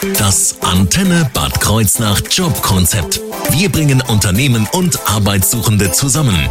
[0.00, 3.20] Das Antenne Bad Kreuznach Jobkonzept.
[3.50, 6.48] Wir bringen Unternehmen und Arbeitssuchende zusammen.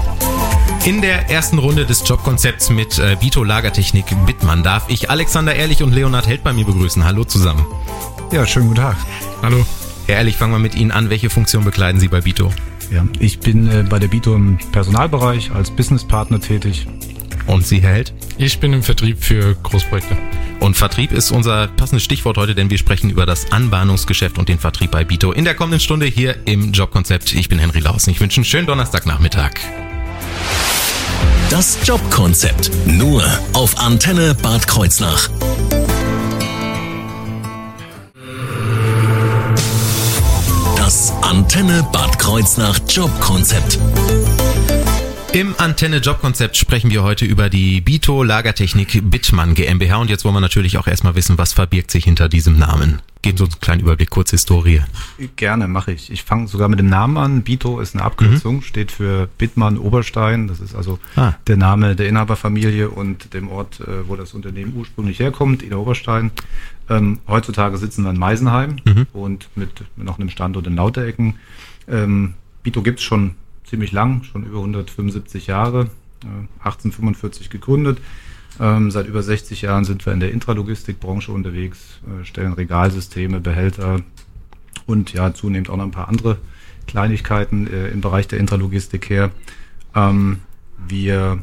[0.85, 5.81] In der ersten Runde des Jobkonzepts mit äh, Bito Lagertechnik Bittmann darf ich Alexander Ehrlich
[5.81, 7.05] und Leonhard Held bei mir begrüßen.
[7.05, 7.65] Hallo zusammen.
[8.33, 8.97] Ja, schönen guten Tag.
[9.41, 9.65] Hallo.
[10.07, 11.09] Herr Ehrlich, fangen wir mit Ihnen an.
[11.09, 12.51] Welche Funktion bekleiden Sie bei Bito?
[12.91, 16.85] Ja, ich bin äh, bei der Bito im Personalbereich als Businesspartner tätig.
[17.45, 18.13] Und Sie, Herr Held?
[18.37, 20.17] Ich bin im Vertrieb für Großprojekte.
[20.59, 24.59] Und Vertrieb ist unser passendes Stichwort heute, denn wir sprechen über das Anbahnungsgeschäft und den
[24.59, 27.33] Vertrieb bei Bito in der kommenden Stunde hier im Jobkonzept.
[27.33, 28.09] Ich bin Henry Lausen.
[28.09, 29.51] Ich wünsche einen schönen Donnerstagnachmittag.
[31.49, 32.71] Das Jobkonzept.
[32.85, 35.29] Nur auf Antenne Bad Kreuznach.
[40.75, 43.79] Das Antenne Bad Kreuznach Jobkonzept.
[45.37, 50.33] Im Antenne Jobkonzept sprechen wir heute über die Bito Lagertechnik Bittmann GmbH und jetzt wollen
[50.33, 53.03] wir natürlich auch erstmal wissen, was verbirgt sich hinter diesem Namen.
[53.21, 54.81] Geben Sie uns einen kleinen Überblick, kurze Historie.
[55.35, 56.11] Gerne, mache ich.
[56.11, 57.43] Ich fange sogar mit dem Namen an.
[57.43, 58.61] Bito ist eine Abkürzung, mhm.
[58.63, 60.47] steht für Bittmann Oberstein.
[60.47, 61.33] Das ist also ah.
[61.45, 66.31] der Name der Inhaberfamilie und dem Ort, äh, wo das Unternehmen ursprünglich herkommt, in Oberstein.
[66.89, 69.05] Ähm, heutzutage sitzen wir in Meisenheim mhm.
[69.13, 71.35] und mit noch einem Standort in Lauterecken.
[71.87, 73.35] Ähm, Bito gibt es schon
[73.67, 75.89] ziemlich lang, schon über 175 Jahre,
[76.59, 77.99] 1845 gegründet.
[78.59, 84.01] Ähm, seit über 60 Jahren sind wir in der Intralogistikbranche unterwegs, äh, stellen Regalsysteme, Behälter
[84.87, 86.37] und ja zunehmend auch noch ein paar andere
[86.87, 89.31] Kleinigkeiten äh, im Bereich der Intralogistik her.
[89.93, 90.39] Ähm,
[90.87, 91.39] wir,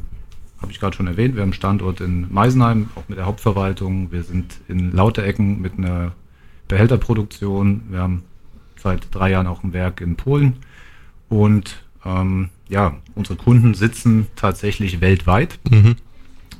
[0.61, 4.11] habe ich gerade schon erwähnt, wir haben einen Standort in Meisenheim, auch mit der Hauptverwaltung.
[4.11, 6.13] Wir sind in Lauterecken mit einer
[6.67, 7.83] Behälterproduktion.
[7.91, 8.23] Wir haben
[8.77, 10.57] seit drei Jahren auch ein Werk in Polen
[11.29, 15.59] und ähm, ja, unsere Kunden sitzen tatsächlich weltweit.
[15.71, 15.97] Mhm.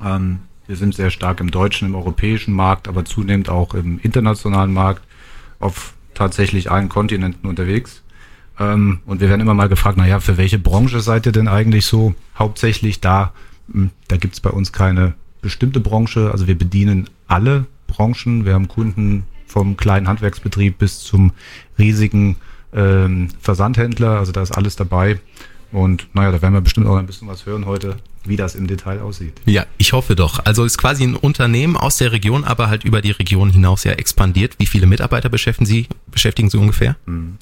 [0.03, 4.73] Ähm, wir sind sehr stark im deutschen, im europäischen Markt, aber zunehmend auch im internationalen
[4.73, 5.03] Markt
[5.59, 8.01] auf tatsächlich allen Kontinenten unterwegs.
[8.59, 11.85] Ähm, und wir werden immer mal gefragt, naja, für welche Branche seid ihr denn eigentlich
[11.85, 13.33] so hauptsächlich da?
[13.71, 16.31] Hm, da gibt's bei uns keine bestimmte Branche.
[16.31, 18.45] Also wir bedienen alle Branchen.
[18.45, 21.31] Wir haben Kunden vom kleinen Handwerksbetrieb bis zum
[21.77, 22.37] riesigen
[22.75, 25.19] ähm, Versandhändler, also da ist alles dabei.
[25.71, 28.67] Und naja, da werden wir bestimmt auch ein bisschen was hören heute, wie das im
[28.67, 29.41] Detail aussieht.
[29.45, 30.45] Ja, ich hoffe doch.
[30.45, 33.93] Also ist quasi ein Unternehmen aus der Region, aber halt über die Region hinaus ja
[33.93, 34.55] expandiert.
[34.57, 36.95] Wie viele Mitarbeiter beschäftigen Sie, beschäftigen Sie ungefähr?
[37.05, 37.37] Hm.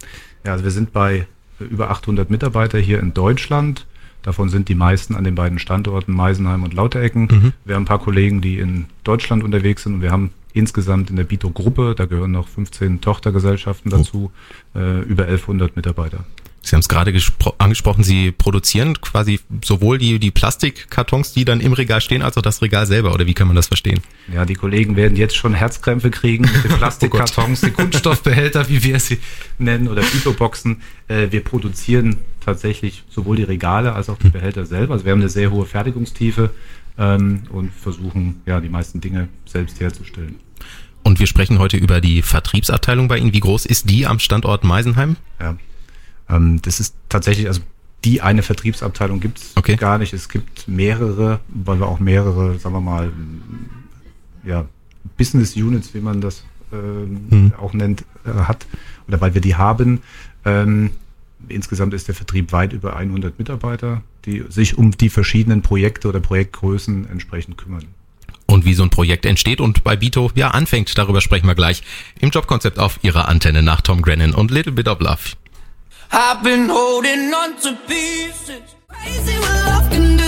[0.46, 1.28] Ja, also wir sind bei
[1.60, 3.86] über 800 Mitarbeiter hier in Deutschland.
[4.24, 7.28] Davon sind die meisten an den beiden Standorten Meisenheim und Lauterecken.
[7.30, 7.54] Mhm.
[7.66, 11.16] Wir haben ein paar Kollegen, die in Deutschland unterwegs sind und wir haben insgesamt in
[11.16, 13.98] der Bito-Gruppe, da gehören noch 15 Tochtergesellschaften oh.
[13.98, 14.32] dazu,
[14.74, 14.80] oh.
[14.80, 16.26] äh, über 1100 Mitarbeiter.
[16.66, 17.14] Sie haben es gerade
[17.58, 22.42] angesprochen, Sie produzieren quasi sowohl die, die Plastikkartons, die dann im Regal stehen, als auch
[22.42, 24.00] das Regal selber, oder wie kann man das verstehen?
[24.34, 28.70] Ja, die Kollegen werden jetzt schon Herzkrämpfe kriegen mit den oh Plastikkartons, oh die Kunststoffbehälter,
[28.70, 29.20] wie wir sie
[29.58, 30.82] nennen, oder Bito-Boxen.
[31.10, 34.94] Äh, wir produzieren tatsächlich sowohl die Regale als auch die Behälter selber.
[34.94, 36.52] Also wir haben eine sehr hohe Fertigungstiefe
[36.98, 40.36] ähm, und versuchen ja die meisten Dinge selbst herzustellen.
[41.04, 43.34] Und wir sprechen heute über die Vertriebsabteilung bei Ihnen.
[43.34, 45.18] Wie groß ist die am Standort Meisenheim?
[45.40, 45.58] Ja,
[46.30, 47.62] ähm, das ist tatsächlich, also
[48.06, 49.76] die eine Vertriebsabteilung gibt es okay.
[49.76, 50.14] gar nicht.
[50.14, 53.12] Es gibt mehrere, weil wir auch mehrere, sagen wir mal,
[54.46, 54.66] ja,
[55.18, 57.54] Business Units, wie man das ähm, hm.
[57.60, 58.66] auch nennt, äh, hat,
[59.08, 60.02] oder weil wir die haben.
[60.46, 60.92] Ähm,
[61.48, 66.20] insgesamt ist der Vertrieb weit über 100 Mitarbeiter, die sich um die verschiedenen Projekte oder
[66.20, 67.86] Projektgrößen entsprechend kümmern.
[68.46, 71.82] Und wie so ein Projekt entsteht und bei Bito ja anfängt, darüber sprechen wir gleich
[72.20, 75.36] im Jobkonzept auf ihrer Antenne nach Tom Grennan und Little Bit of Love.
[76.12, 78.62] I've been holding on to pieces.
[78.88, 80.24] Crazy what love can do.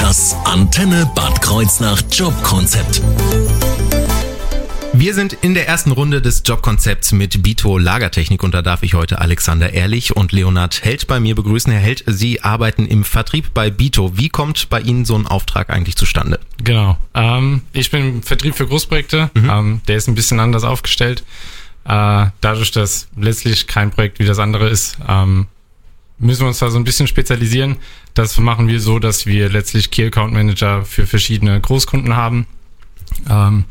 [0.00, 3.00] Das Antenne Bad Kreuznach Jobkonzept.
[4.94, 8.92] Wir sind in der ersten Runde des Jobkonzepts mit Bito Lagertechnik und da darf ich
[8.92, 11.72] heute Alexander Ehrlich und Leonard Held bei mir begrüßen.
[11.72, 14.18] Herr Held, Sie arbeiten im Vertrieb bei Bito.
[14.18, 16.38] Wie kommt bei Ihnen so ein Auftrag eigentlich zustande?
[16.62, 16.98] Genau.
[17.14, 19.30] Ähm, ich bin im Vertrieb für Großprojekte.
[19.34, 19.50] Mhm.
[19.50, 21.24] Ähm, der ist ein bisschen anders aufgestellt.
[21.84, 25.46] Äh, dadurch, dass letztlich kein Projekt wie das andere ist, ähm,
[26.18, 27.76] müssen wir uns da so ein bisschen spezialisieren.
[28.14, 32.46] Das machen wir so, dass wir letztlich Key Account Manager für verschiedene Großkunden haben.
[33.28, 33.64] Ähm,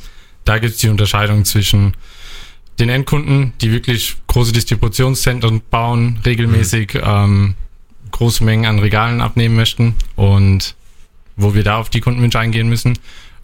[0.46, 1.94] da gibt es die Unterscheidung zwischen
[2.80, 7.02] den Endkunden, die wirklich große Distributionszentren bauen, regelmäßig mhm.
[7.04, 7.54] ähm,
[8.12, 10.76] große Mengen an Regalen abnehmen möchten und
[11.36, 12.98] wo wir da auf die Kundenwünsche eingehen müssen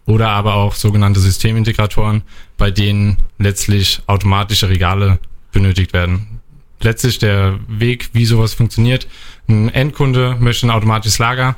[0.06, 2.24] oder aber auch sogenannte Systemintegratoren,
[2.58, 5.20] bei denen letztlich automatische Regale
[5.52, 6.40] benötigt werden.
[6.80, 9.08] Letztlich der Weg, wie sowas funktioniert.
[9.48, 11.56] Ein Endkunde möchte ein automatisches Lager,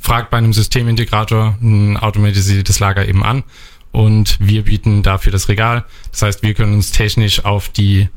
[0.00, 3.42] fragt bei einem Systemintegrator ein automatisiertes Lager eben an
[3.92, 5.84] und wir bieten dafür das Regal.
[6.10, 8.08] Das heißt, wir können uns technisch auf die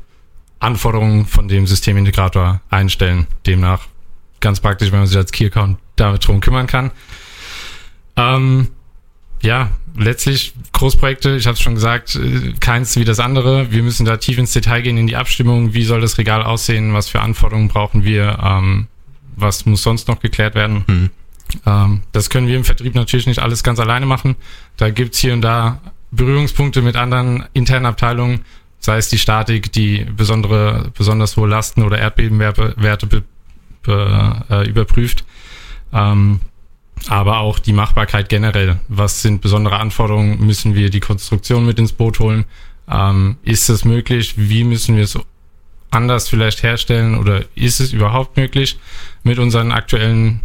[0.60, 3.26] Anforderungen von dem Systemintegrator einstellen.
[3.46, 3.86] Demnach
[4.40, 6.90] ganz praktisch, wenn man sich als Key-Account damit drum kümmern kann.
[8.16, 8.68] Ähm,
[9.42, 13.72] ja, letztlich Großprojekte, ich habe es schon gesagt, äh, keins wie das andere.
[13.72, 15.74] Wir müssen da tief ins Detail gehen in die Abstimmung.
[15.74, 16.94] Wie soll das Regal aussehen?
[16.94, 18.38] Was für Anforderungen brauchen wir?
[18.42, 18.86] Ähm,
[19.34, 20.84] was muss sonst noch geklärt werden?
[20.86, 21.10] Mhm.
[21.66, 24.36] Ähm, das können wir im Vertrieb natürlich nicht alles ganz alleine machen.
[24.76, 28.44] Da gibt's hier und da Berührungspunkte mit anderen internen Abteilungen,
[28.78, 33.22] sei es die Statik, die besondere, besonders hohe Lasten oder Erdbebenwerte be,
[33.82, 35.24] be, äh, überprüft.
[35.92, 36.40] Ähm,
[37.08, 38.78] aber auch die Machbarkeit generell.
[38.88, 40.44] Was sind besondere Anforderungen?
[40.44, 42.44] Müssen wir die Konstruktion mit ins Boot holen?
[42.88, 44.34] Ähm, ist es möglich?
[44.36, 45.18] Wie müssen wir es
[45.90, 47.16] anders vielleicht herstellen?
[47.16, 48.78] Oder ist es überhaupt möglich
[49.24, 50.40] mit unseren aktuellen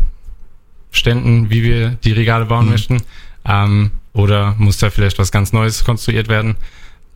[0.91, 2.71] Ständen, wie wir die Regale bauen mhm.
[2.71, 3.01] möchten?
[3.45, 6.55] Ähm, oder muss da vielleicht was ganz Neues konstruiert werden?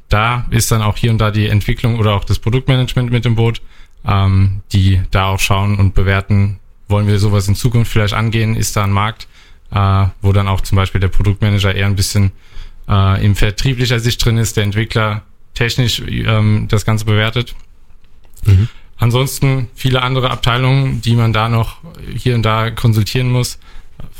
[0.10, 3.36] Da ist dann auch hier und da die Entwicklung oder auch das Produktmanagement mit im
[3.36, 3.62] Boot,
[4.06, 8.56] ähm, die da auch schauen und bewerten, wollen wir sowas in Zukunft vielleicht angehen?
[8.56, 9.28] Ist da ein Markt,
[9.72, 12.32] äh, wo dann auch zum Beispiel der Produktmanager eher ein bisschen
[12.88, 15.24] äh, im vertrieblicher Sicht drin ist, der Entwickler
[15.54, 17.56] technisch ähm, das Ganze bewertet.
[18.46, 18.70] Mhm.
[19.01, 21.77] Ansonsten viele andere Abteilungen, die man da noch
[22.15, 23.57] hier und da konsultieren muss,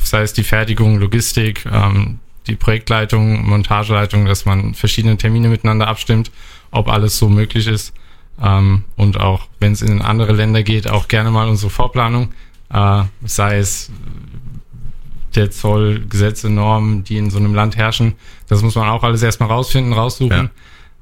[0.02, 2.18] sei es die Fertigung, Logistik, ähm,
[2.48, 6.32] die Projektleitung, Montageleitung, dass man verschiedene Termine miteinander abstimmt,
[6.72, 7.94] ob alles so möglich ist.
[8.42, 12.30] Ähm, und auch, wenn es in andere Länder geht, auch gerne mal unsere Vorplanung,
[12.74, 13.92] äh, sei es
[15.36, 18.14] der Zoll, Gesetze, Normen, die in so einem Land herrschen.
[18.48, 20.50] Das muss man auch alles erstmal rausfinden, raussuchen.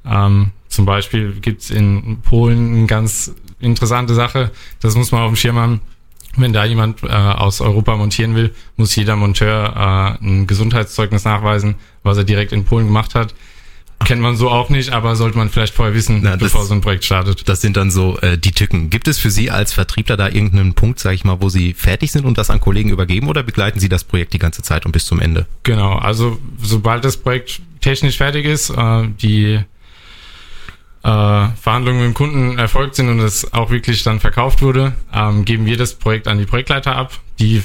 [0.04, 0.26] Ja.
[0.26, 4.52] Ähm, zum Beispiel gibt's in Polen eine ganz interessante Sache,
[4.82, 5.82] das muss man auf dem Schirm haben.
[6.38, 11.76] Wenn da jemand äh, aus Europa montieren will, muss jeder Monteur äh, ein Gesundheitszeugnis nachweisen,
[12.04, 13.34] was er direkt in Polen gemacht hat.
[14.06, 16.82] Kennt man so auch nicht, aber sollte man vielleicht vorher wissen, Na, bevor so ein
[16.82, 17.50] Projekt startet.
[17.50, 18.90] Das sind dann so äh, die Tücken.
[18.90, 22.12] Gibt es für Sie als Vertriebler da irgendeinen Punkt, sage ich mal, wo Sie fertig
[22.12, 24.94] sind und das an Kollegen übergeben oder begleiten Sie das Projekt die ganze Zeit und
[24.94, 25.48] bis zum Ende?
[25.64, 29.60] Genau, also sobald das Projekt technisch fertig ist, äh, die
[31.02, 35.66] Verhandlungen mit dem Kunden erfolgt sind und es auch wirklich dann verkauft wurde, ähm, geben
[35.66, 37.18] wir das Projekt an die Projektleiter ab.
[37.40, 37.64] Die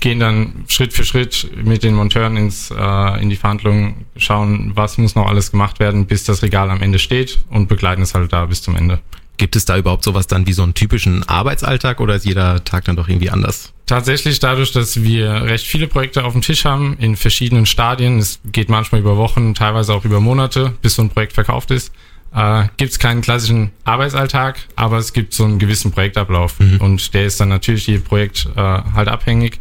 [0.00, 4.98] gehen dann Schritt für Schritt mit den Monteuren ins, äh, in die Verhandlungen, schauen, was
[4.98, 8.32] muss noch alles gemacht werden, bis das Regal am Ende steht und begleiten es halt
[8.32, 9.00] da bis zum Ende.
[9.36, 12.84] Gibt es da überhaupt sowas dann wie so einen typischen Arbeitsalltag oder ist jeder Tag
[12.84, 13.72] dann doch irgendwie anders?
[13.86, 18.40] Tatsächlich dadurch, dass wir recht viele Projekte auf dem Tisch haben, in verschiedenen Stadien, es
[18.44, 21.92] geht manchmal über Wochen, teilweise auch über Monate, bis so ein Projekt verkauft ist,
[22.34, 26.78] äh, gibt es keinen klassischen Arbeitsalltag, aber es gibt so einen gewissen Projektablauf mhm.
[26.78, 29.58] und der ist dann natürlich je Projekt äh, halt abhängig.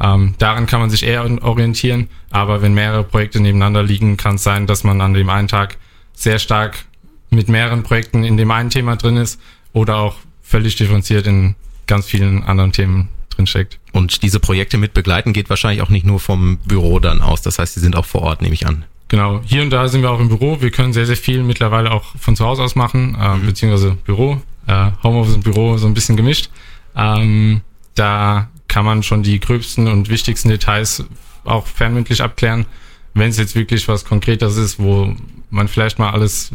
[0.00, 4.42] Ähm, daran kann man sich eher orientieren, aber wenn mehrere Projekte nebeneinander liegen, kann es
[4.42, 5.78] sein, dass man an dem einen Tag
[6.12, 6.84] sehr stark
[7.30, 9.40] mit mehreren Projekten in dem einen Thema drin ist
[9.72, 11.54] oder auch völlig differenziert in
[11.86, 13.78] ganz vielen anderen Themen drinsteckt.
[13.92, 17.42] Und diese Projekte mit begleiten geht wahrscheinlich auch nicht nur vom Büro dann aus.
[17.42, 18.84] Das heißt, sie sind auch vor Ort, nehme ich an.
[19.12, 20.62] Genau, hier und da sind wir auch im Büro.
[20.62, 23.44] Wir können sehr, sehr viel mittlerweile auch von zu Hause aus machen, äh, mhm.
[23.44, 26.48] beziehungsweise Büro, äh, Homeoffice und Büro so ein bisschen gemischt.
[26.96, 27.60] Ähm,
[27.94, 31.04] da kann man schon die gröbsten und wichtigsten Details
[31.44, 32.64] auch fernmündlich abklären.
[33.12, 35.14] Wenn es jetzt wirklich was Konkretes ist, wo
[35.50, 36.50] man vielleicht mal alles,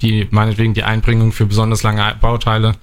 [0.00, 2.76] die meinetwegen die Einbringung für besonders lange Bauteile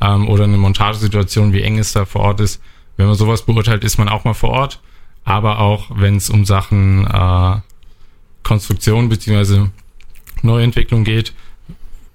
[0.00, 2.60] ähm, oder eine Montagesituation, wie eng es da vor Ort ist,
[2.96, 4.80] wenn man sowas beurteilt, ist man auch mal vor Ort.
[5.22, 7.60] Aber auch wenn es um Sachen äh,
[8.44, 9.70] Konstruktion beziehungsweise
[10.42, 11.32] Neuentwicklung geht,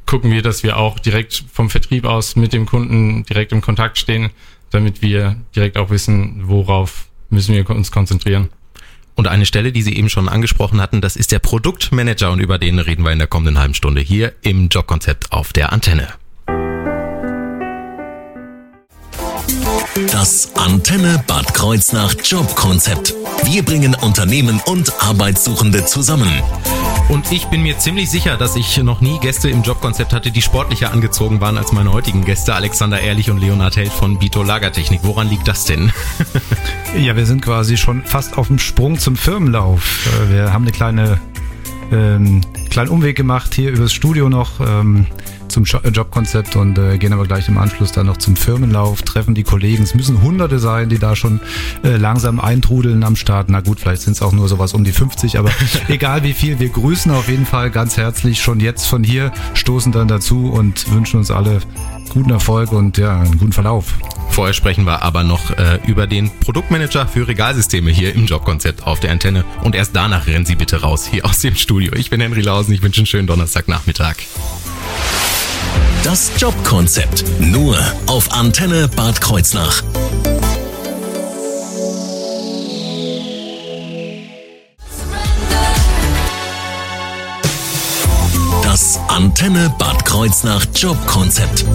[0.06, 3.98] gucken wir, dass wir auch direkt vom Vertrieb aus mit dem Kunden direkt im Kontakt
[3.98, 4.30] stehen,
[4.72, 8.50] damit wir direkt auch wissen, worauf müssen wir uns konzentrieren.
[9.16, 12.58] Und eine Stelle, die Sie eben schon angesprochen hatten, das ist der Produktmanager und über
[12.58, 16.08] den reden wir in der kommenden halben Stunde hier im Jobkonzept auf der Antenne.
[20.08, 23.14] Das Antenne Bad Kreuznach Jobkonzept.
[23.44, 26.30] Wir bringen Unternehmen und Arbeitssuchende zusammen.
[27.10, 30.42] Und ich bin mir ziemlich sicher, dass ich noch nie Gäste im Jobkonzept hatte, die
[30.42, 35.02] sportlicher angezogen waren als meine heutigen Gäste, Alexander Ehrlich und Leonhard Held von Bito Lagertechnik.
[35.04, 35.92] Woran liegt das denn?
[36.98, 40.08] ja, wir sind quasi schon fast auf dem Sprung zum Firmenlauf.
[40.08, 41.20] Äh, wir haben eine kleine
[41.92, 44.60] ähm, kleinen Umweg gemacht hier übers Studio noch.
[44.60, 45.08] Ähm,
[45.50, 49.36] zum äh, Jobkonzept und äh, gehen aber gleich im Anschluss dann noch zum Firmenlauf, treffen
[49.36, 49.84] die Kollegen.
[49.84, 51.40] Es müssen Hunderte sein, die da schon
[51.84, 53.50] äh, langsam eintrudeln am Start.
[53.50, 55.50] Na gut, vielleicht sind es auch nur sowas um die 50, aber
[55.88, 59.92] egal wie viel, wir grüßen auf jeden Fall ganz herzlich schon jetzt von hier, stoßen
[59.92, 61.60] dann dazu und wünschen uns alle
[62.10, 63.94] guten Erfolg und ja, einen guten Verlauf.
[64.30, 69.00] Vorher sprechen wir aber noch äh, über den Produktmanager für Regalsysteme hier im Jobkonzept auf
[69.00, 69.44] der Antenne.
[69.64, 71.94] Und erst danach rennen Sie bitte raus hier aus dem Studio.
[71.96, 74.16] Ich bin Henry Lausen, ich wünsche einen schönen Donnerstagnachmittag.
[76.04, 79.84] Das Jobkonzept nur auf Antenne Bad Kreuznach.
[88.64, 91.66] Das Antenne Bad Kreuznach Jobkonzept.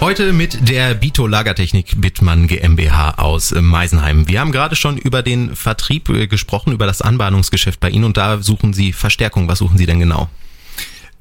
[0.00, 4.28] Heute mit der Bito Lagertechnik Bittmann GmbH aus Meisenheim.
[4.28, 8.16] Wir haben gerade schon über den Vertrieb äh, gesprochen, über das Anbahnungsgeschäft bei Ihnen und
[8.16, 9.48] da suchen Sie Verstärkung.
[9.48, 10.28] Was suchen Sie denn genau?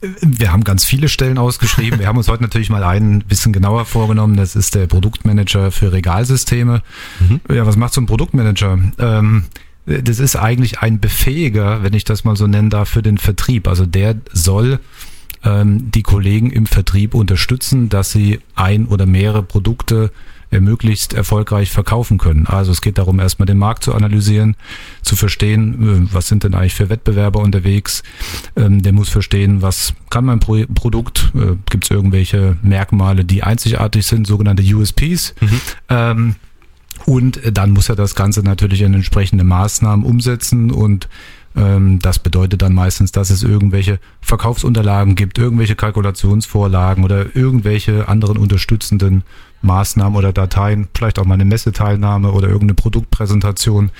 [0.01, 1.99] Wir haben ganz viele Stellen ausgeschrieben.
[1.99, 4.35] Wir haben uns heute natürlich mal einen bisschen genauer vorgenommen.
[4.35, 6.81] Das ist der Produktmanager für Regalsysteme.
[7.19, 7.41] Mhm.
[7.53, 8.77] Ja, was macht so ein Produktmanager?
[8.99, 9.45] Ähm,
[9.85, 13.67] das ist eigentlich ein Befähiger, wenn ich das mal so nennen darf, für den Vertrieb.
[13.67, 14.79] Also der soll
[15.43, 20.11] ähm, die Kollegen im Vertrieb unterstützen, dass sie ein oder mehrere Produkte
[20.51, 22.47] möglichst erfolgreich verkaufen können.
[22.47, 24.55] Also es geht darum, erstmal den Markt zu analysieren,
[25.01, 28.03] zu verstehen, äh, was sind denn eigentlich für Wettbewerber unterwegs.
[28.55, 33.43] Ähm, der muss verstehen, was kann mein Pro Produkt, äh, gibt es irgendwelche Merkmale, die
[33.43, 35.35] einzigartig sind, sogenannte USPs.
[35.41, 35.61] Mhm.
[35.89, 36.35] Ähm,
[37.05, 41.07] und dann muss er das Ganze natürlich in entsprechende Maßnahmen umsetzen und
[41.55, 49.23] das bedeutet dann meistens, dass es irgendwelche Verkaufsunterlagen gibt, irgendwelche Kalkulationsvorlagen oder irgendwelche anderen unterstützenden
[49.61, 53.91] Maßnahmen oder Dateien, vielleicht auch mal eine Messeteilnahme oder irgendeine Produktpräsentation,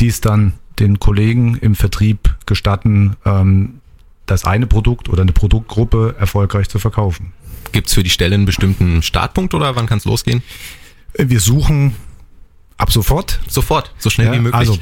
[0.00, 3.80] die es dann den Kollegen im Vertrieb gestatten, ähm,
[4.26, 7.32] das eine Produkt oder eine Produktgruppe erfolgreich zu verkaufen.
[7.70, 10.42] Gibt es für die Stelle einen bestimmten Startpunkt oder wann kann es losgehen?
[11.16, 11.94] Wir suchen
[12.76, 13.40] ab sofort.
[13.46, 14.54] Sofort, so schnell ja, wie möglich.
[14.54, 14.78] Also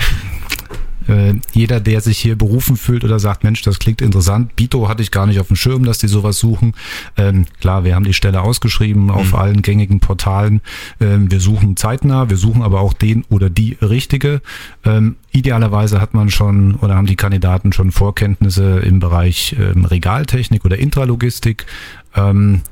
[1.09, 5.03] äh, jeder, der sich hier berufen fühlt oder sagt, Mensch, das klingt interessant, Bito hatte
[5.03, 6.75] ich gar nicht auf dem Schirm, dass die sowas suchen.
[7.17, 9.39] Ähm, klar, wir haben die Stelle ausgeschrieben auf mhm.
[9.39, 10.61] allen gängigen Portalen.
[11.01, 14.41] Ähm, wir suchen zeitnah, wir suchen aber auch den oder die richtige.
[14.85, 20.65] Ähm, idealerweise hat man schon oder haben die Kandidaten schon Vorkenntnisse im Bereich ähm, Regaltechnik
[20.65, 21.67] oder Intralogistik.
[22.15, 22.63] Ähm,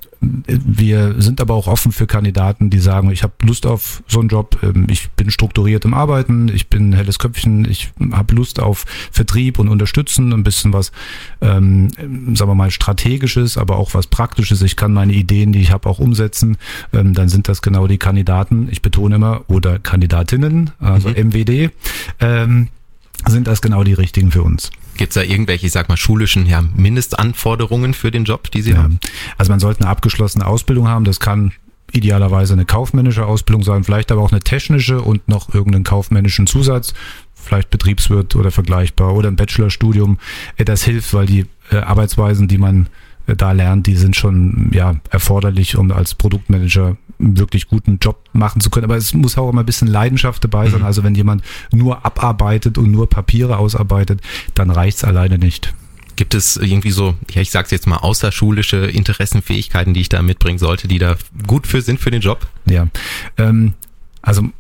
[0.47, 4.29] wir sind aber auch offen für Kandidaten, die sagen, ich habe Lust auf so einen
[4.29, 8.85] Job, ähm, ich bin strukturiert im Arbeiten, ich bin helles Köpfchen, ich habe Lust auf
[9.11, 10.93] Vertrieb und Unterstützen, ein bisschen was,
[11.41, 11.91] ähm,
[12.35, 14.63] sagen wir mal, strategisches, aber auch was praktisches.
[14.63, 16.57] Ich kann meine Ideen, die ich habe, auch umsetzen.
[16.93, 21.29] Ähm, dann sind das genau die Kandidaten, ich betone immer, oder Kandidatinnen, also mhm.
[21.29, 21.71] MWD,
[22.21, 22.69] ähm,
[23.27, 24.71] sind das genau die richtigen für uns.
[24.97, 28.73] Gibt es da irgendwelche, ich sag mal, schulischen ja, Mindestanforderungen für den Job, die Sie
[28.73, 28.79] ja.
[28.79, 29.01] haben?
[29.39, 31.05] Also man sollte eine abgeschlossene Ausbildung haben.
[31.05, 31.53] Das kann
[31.93, 36.95] idealerweise eine kaufmännische Ausbildung sein, vielleicht aber auch eine technische und noch irgendeinen kaufmännischen Zusatz,
[37.35, 40.19] vielleicht Betriebswirt oder vergleichbar oder ein Bachelorstudium.
[40.57, 42.89] Das hilft, weil die äh, Arbeitsweisen, die man
[43.27, 48.71] da lernt, die sind schon ja erforderlich, um als Produktmanager wirklich guten Job machen zu
[48.71, 48.85] können.
[48.85, 50.81] Aber es muss auch immer ein bisschen Leidenschaft dabei sein.
[50.81, 50.87] Mhm.
[50.87, 51.43] Also wenn jemand
[51.73, 54.21] nur abarbeitet und nur Papiere ausarbeitet,
[54.55, 55.75] dann reicht's alleine nicht.
[56.17, 60.59] Gibt es irgendwie so, ja, ich sag's jetzt mal, außerschulische Interessenfähigkeiten, die ich da mitbringen
[60.59, 61.17] sollte, die da
[61.47, 62.47] gut für sind für den Job?
[62.65, 62.89] Ja,
[63.37, 63.75] ähm,
[64.23, 64.51] also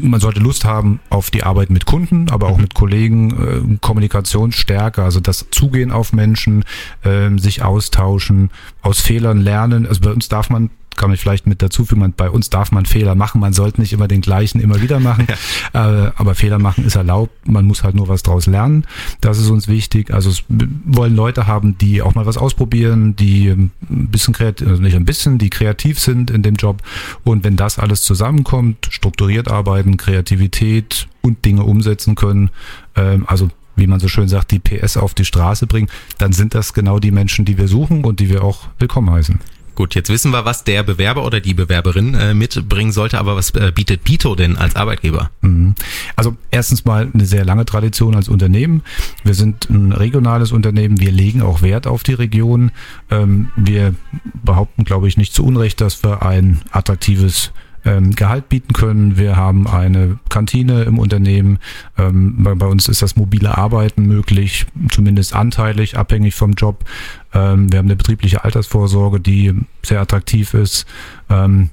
[0.00, 2.62] man sollte Lust haben auf die Arbeit mit Kunden, aber auch mhm.
[2.62, 6.64] mit Kollegen, äh, Kommunikationsstärke, also das Zugehen auf Menschen,
[7.02, 8.50] äh, sich austauschen,
[8.82, 9.86] aus Fehlern lernen.
[9.86, 12.86] Also bei uns darf man kann ich vielleicht mit dazu fügen, bei uns darf man
[12.86, 15.26] Fehler machen, man sollte nicht immer den gleichen immer wieder machen,
[15.74, 16.06] ja.
[16.06, 18.84] äh, aber Fehler machen ist erlaubt, man muss halt nur was draus lernen,
[19.20, 23.48] das ist uns wichtig, also es wollen Leute haben, die auch mal was ausprobieren, die
[23.48, 26.82] ein bisschen kreativ, also nicht ein bisschen, die kreativ sind in dem Job
[27.24, 32.50] und wenn das alles zusammenkommt, strukturiert arbeiten, Kreativität und Dinge umsetzen können,
[32.94, 35.88] äh, also wie man so schön sagt, die PS auf die Straße bringen,
[36.18, 39.38] dann sind das genau die Menschen, die wir suchen und die wir auch willkommen heißen.
[39.76, 43.50] Gut, jetzt wissen wir, was der Bewerber oder die Bewerberin äh, mitbringen sollte, aber was
[43.50, 45.30] äh, bietet Bito denn als Arbeitgeber?
[45.42, 45.74] Mhm.
[46.16, 48.82] Also erstens mal eine sehr lange Tradition als Unternehmen.
[49.22, 52.72] Wir sind ein regionales Unternehmen, wir legen auch Wert auf die Region.
[53.10, 53.94] Ähm, wir
[54.42, 57.52] behaupten, glaube ich, nicht zu Unrecht, dass wir ein attraktives
[57.86, 59.16] ähm, Gehalt bieten können.
[59.16, 61.58] Wir haben eine Kantine im Unternehmen.
[61.96, 66.84] Ähm, bei, bei, uns ist das mobile Arbeiten möglich, zumindest anteilig, abhängig vom Job.
[67.32, 70.84] Ähm, wir haben eine betriebliche Altersvorsorge, die sehr attraktiv ist.
[71.30, 71.70] Ähm,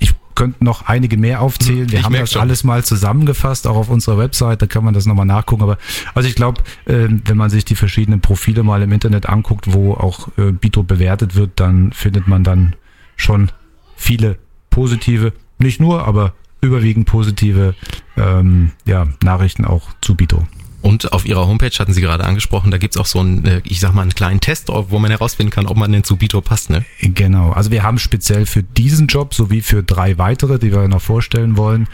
[0.00, 1.90] ich könnte noch einige mehr aufzählen.
[1.92, 2.42] Wir ich haben das schon.
[2.42, 5.62] alles mal zusammengefasst, auch auf unserer Website, da kann man das nochmal nachgucken.
[5.62, 5.78] Aber
[6.14, 9.94] also ich glaube, äh, wenn man sich die verschiedenen Profile mal im Internet anguckt, wo
[9.94, 12.74] auch äh, Bito bewertet wird, dann findet man dann
[13.14, 13.52] schon
[13.94, 14.38] viele
[14.70, 17.74] positive nicht nur, aber überwiegend positive
[18.16, 20.46] ähm, ja, Nachrichten auch zu Bito.
[20.82, 23.78] Und auf Ihrer Homepage hatten Sie gerade angesprochen, da gibt's auch so einen, äh, ich
[23.78, 26.70] sag mal, einen kleinen Test, wo man herausfinden kann, ob man denn zu Bito passt,
[26.70, 26.84] ne?
[27.00, 27.52] Genau.
[27.52, 31.56] Also wir haben speziell für diesen Job sowie für drei weitere, die wir noch vorstellen
[31.56, 31.86] wollen,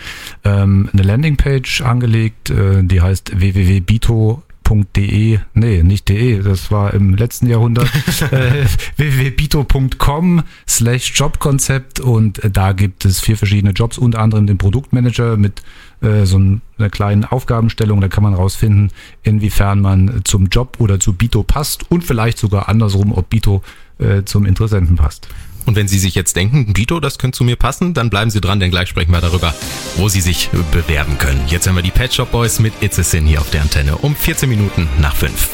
[0.45, 7.15] ähm, eine Landingpage angelegt, äh, die heißt www.bito www.bito.de, nee, nicht de, das war im
[7.15, 7.91] letzten Jahrhundert,
[8.33, 8.65] äh,
[8.97, 15.37] www.bito.com slash Jobkonzept und äh, da gibt es vier verschiedene Jobs, unter anderem den Produktmanager
[15.37, 15.63] mit
[16.01, 18.91] äh, so einer kleinen Aufgabenstellung, da kann man rausfinden,
[19.23, 23.63] inwiefern man zum Job oder zu Bito passt und vielleicht sogar andersrum, ob Bito
[23.99, 25.29] äh, zum Interessenten passt.
[25.69, 28.41] Und wenn Sie sich jetzt denken, Bito, das könnte zu mir passen, dann bleiben Sie
[28.41, 29.55] dran, denn gleich sprechen wir darüber,
[29.97, 31.43] wo Sie sich bewerben können.
[31.47, 33.99] Jetzt haben wir die Pet Shop Boys mit It's a Sin hier auf der Antenne
[33.99, 35.51] um 14 Minuten nach 5.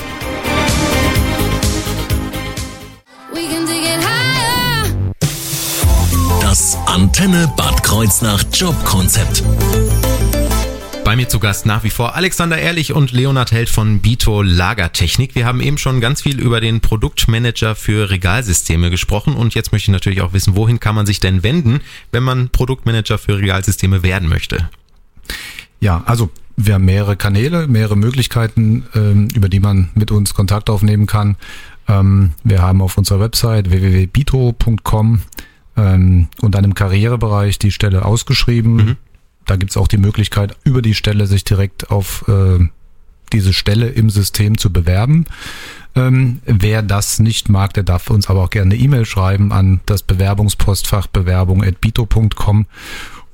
[6.40, 9.42] Das Antenne Bad Kreuznach Jobkonzept.
[11.04, 15.34] Bei mir zu Gast nach wie vor Alexander Ehrlich und Leonard Held von Bito Lagertechnik.
[15.34, 19.90] Wir haben eben schon ganz viel über den Produktmanager für Regalsysteme gesprochen und jetzt möchte
[19.90, 21.80] ich natürlich auch wissen, wohin kann man sich denn wenden,
[22.10, 24.70] wenn man Produktmanager für Regalsysteme werden möchte?
[25.78, 30.70] Ja, also wir haben mehrere Kanäle, mehrere Möglichkeiten, ähm, über die man mit uns Kontakt
[30.70, 31.36] aufnehmen kann.
[31.86, 35.20] Ähm, wir haben auf unserer Website www.bito.com
[35.76, 38.74] ähm, und dann im Karrierebereich die Stelle ausgeschrieben.
[38.74, 38.96] Mhm
[39.46, 42.68] da gibt's auch die Möglichkeit, über die Stelle sich direkt auf äh,
[43.32, 45.26] diese Stelle im System zu bewerben.
[45.96, 49.80] Ähm, wer das nicht mag, der darf uns aber auch gerne eine E-Mail schreiben an
[49.86, 52.66] das Bewerbungspostfach bewerbung.bito.com.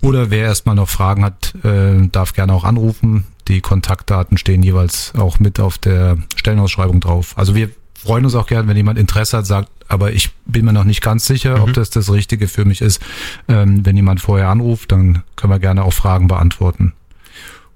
[0.02, 3.25] Oder wer erstmal noch Fragen hat, äh, darf gerne auch anrufen.
[3.49, 7.35] Die Kontaktdaten stehen jeweils auch mit auf der Stellenausschreibung drauf.
[7.37, 10.73] Also wir freuen uns auch gern, wenn jemand Interesse hat, sagt, aber ich bin mir
[10.73, 11.62] noch nicht ganz sicher, mhm.
[11.62, 13.00] ob das das Richtige für mich ist.
[13.49, 16.92] Ähm, wenn jemand vorher anruft, dann können wir gerne auch Fragen beantworten.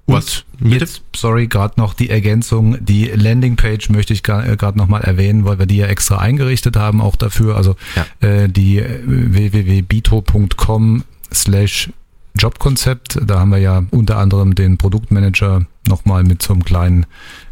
[0.07, 0.43] Und Was?
[0.59, 5.45] jetzt, sorry, gerade noch die Ergänzung, die Landingpage möchte ich gerade äh, noch mal erwähnen,
[5.45, 7.57] weil wir die ja extra eingerichtet haben, auch dafür.
[7.57, 8.27] Also ja.
[8.27, 11.03] äh, die äh, www.bito.com
[11.33, 11.89] slash
[12.37, 13.19] Jobkonzept.
[13.25, 17.05] Da haben wir ja unter anderem den Produktmanager nochmal mit so einem kleinen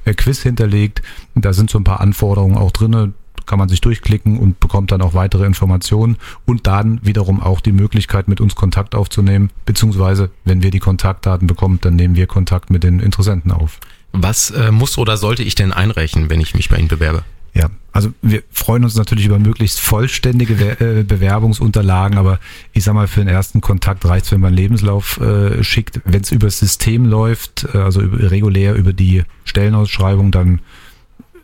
[0.05, 1.01] äh, Quiz hinterlegt.
[1.34, 3.13] Da sind so ein paar Anforderungen auch drinne
[3.46, 7.72] kann man sich durchklicken und bekommt dann auch weitere Informationen und dann wiederum auch die
[7.72, 12.70] Möglichkeit, mit uns Kontakt aufzunehmen, beziehungsweise wenn wir die Kontaktdaten bekommen, dann nehmen wir Kontakt
[12.70, 13.80] mit den Interessenten auf.
[14.12, 17.24] Was äh, muss oder sollte ich denn einreichen, wenn ich mich bei Ihnen bewerbe?
[17.56, 22.39] Ja, also wir freuen uns natürlich über möglichst vollständige äh, Bewerbungsunterlagen, aber
[22.74, 26.02] ich sag mal, für den ersten Kontakt reicht es, wenn man Lebenslauf äh, schickt.
[26.04, 30.62] Wenn es über das System läuft, äh, also über, regulär über die Stellenausschreibung, dann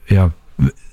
[0.07, 0.31] ja,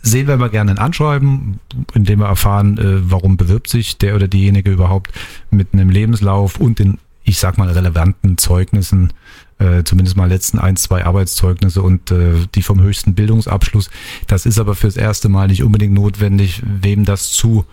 [0.03, 1.61] sehen wir mal gerne ein Anschreiben,
[1.95, 5.13] in dem wir erfahren, äh, warum bewirbt sich der oder diejenige überhaupt
[5.51, 9.13] mit einem Lebenslauf und den, ich sag mal, relevanten Zeugnissen
[9.59, 13.91] äh, zumindest mal letzten ein, zwei Arbeitszeugnisse und äh, die vom höchsten Bildungsabschluss.
[14.27, 17.65] Das ist aber fürs erste Mal nicht unbedingt notwendig, wem das zu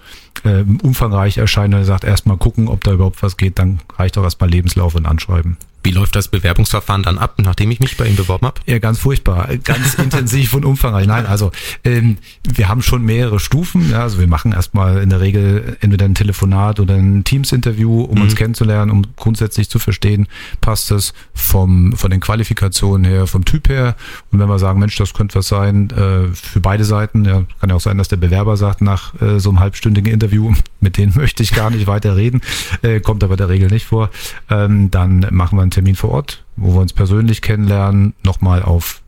[0.44, 1.74] äh, umfangreich erscheint.
[1.74, 5.06] Er sagt, erstmal gucken, ob da überhaupt was geht, dann reicht auch erstmal Lebenslauf und
[5.06, 5.58] Anschreiben.
[5.84, 8.62] Wie läuft das Bewerbungsverfahren dann ab, nachdem ich mich bei Ihnen beworben habe?
[8.66, 11.08] Ja, ganz furchtbar, ganz intensiv und umfangreich.
[11.08, 11.52] Nein, also
[11.84, 13.90] ähm, wir haben schon mehrere Stufen.
[13.92, 18.16] Ja, also wir machen erstmal in der Regel entweder ein Telefonat oder ein Teams-Interview, um
[18.16, 18.22] mhm.
[18.24, 20.28] uns kennenzulernen, um grundsätzlich zu verstehen,
[20.62, 23.96] passt das vom von den Qualifikationen her, vom Typ her.
[24.32, 27.70] Und wenn wir sagen, Mensch, das könnte was sein äh, für beide Seiten, ja, kann
[27.70, 31.14] ja auch sein, dass der Bewerber sagt nach äh, so einem halbstündigen Interview, mit denen
[31.16, 32.42] möchte ich gar nicht weiter reden,
[32.82, 34.10] äh, kommt aber der Regel nicht vor.
[34.50, 39.02] Ähm, dann machen wir ein Termin vor Ort, wo wir uns persönlich kennenlernen, nochmal auf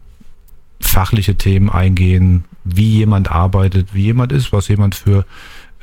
[0.80, 5.26] fachliche Themen eingehen, wie jemand arbeitet, wie jemand ist, was jemand für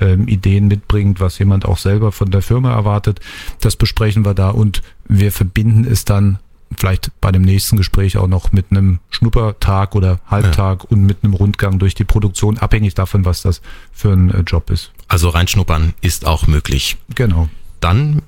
[0.01, 3.21] ähm, Ideen mitbringt, was jemand auch selber von der Firma erwartet.
[3.61, 6.39] Das besprechen wir da und wir verbinden es dann
[6.77, 10.91] vielleicht bei dem nächsten Gespräch auch noch mit einem Schnuppertag oder Halbtag ja.
[10.91, 13.61] und mit einem Rundgang durch die Produktion, abhängig davon, was das
[13.93, 14.93] für ein äh, Job ist.
[15.09, 16.97] Also reinschnuppern ist auch möglich.
[17.15, 17.49] Genau.
[17.81, 18.23] Dann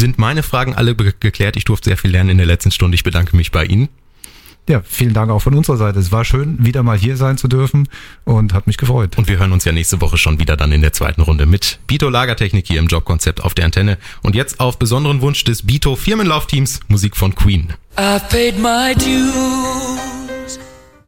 [0.00, 1.56] sind meine Fragen alle geklärt.
[1.56, 2.94] Ich durfte sehr viel lernen in der letzten Stunde.
[2.94, 3.88] Ich bedanke mich bei Ihnen.
[4.66, 5.98] Ja, vielen Dank auch von unserer Seite.
[5.98, 7.86] Es war schön, wieder mal hier sein zu dürfen
[8.24, 9.18] und hat mich gefreut.
[9.18, 11.80] Und wir hören uns ja nächste Woche schon wieder dann in der zweiten Runde mit
[11.86, 13.98] Bito Lagertechnik hier im Jobkonzept auf der Antenne.
[14.22, 17.74] Und jetzt auf besonderen Wunsch des Bito Firmenlaufteams Musik von Queen.
[17.98, 20.13] I paid my dues.